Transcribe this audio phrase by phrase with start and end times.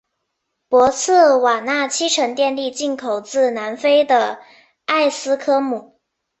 [0.67, 4.39] 博茨瓦纳七成电力进口自南非的
[4.87, 5.99] 埃斯科姆。